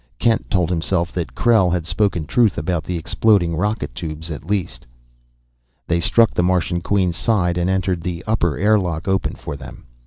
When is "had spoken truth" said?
1.71-2.57